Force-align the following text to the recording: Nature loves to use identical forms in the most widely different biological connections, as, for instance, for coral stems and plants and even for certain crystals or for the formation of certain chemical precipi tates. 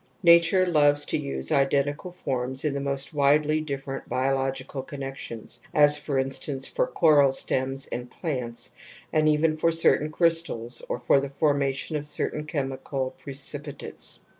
Nature 0.23 0.65
loves 0.65 1.05
to 1.05 1.15
use 1.15 1.51
identical 1.51 2.11
forms 2.11 2.65
in 2.65 2.73
the 2.73 2.81
most 2.81 3.13
widely 3.13 3.61
different 3.61 4.09
biological 4.09 4.81
connections, 4.81 5.61
as, 5.75 5.95
for 5.95 6.17
instance, 6.17 6.67
for 6.67 6.87
coral 6.87 7.31
stems 7.31 7.85
and 7.91 8.09
plants 8.09 8.71
and 9.13 9.29
even 9.29 9.55
for 9.55 9.71
certain 9.71 10.11
crystals 10.11 10.81
or 10.89 10.97
for 10.97 11.19
the 11.19 11.29
formation 11.29 11.95
of 11.95 12.07
certain 12.07 12.45
chemical 12.47 13.13
precipi 13.23 13.77
tates. 13.77 14.23